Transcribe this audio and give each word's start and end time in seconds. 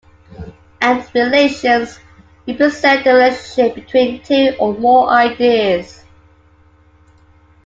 And 0.81 1.07
relations 1.13 1.99
represent 2.47 3.03
the 3.03 3.13
relationship 3.13 3.75
between 3.75 4.23
two 4.23 4.55
or 4.57 4.73
more 4.73 5.09
ideas. 5.11 6.03